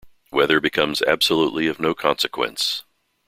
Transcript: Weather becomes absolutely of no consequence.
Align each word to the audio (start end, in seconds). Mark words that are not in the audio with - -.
Weather 0.31 0.59
becomes 0.59 1.03
absolutely 1.03 1.67
of 1.67 1.79
no 1.79 1.93
consequence. 1.93 2.83